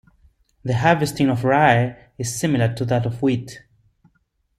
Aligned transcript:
The 0.63 0.77
harvesting 0.77 1.29
of 1.29 1.43
rye 1.43 1.95
is 2.17 2.39
similar 2.39 2.73
to 2.73 2.85
that 2.85 3.05
of 3.05 3.21
wheat. 3.21 3.61